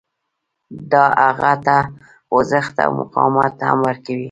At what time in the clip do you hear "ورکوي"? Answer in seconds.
3.87-4.19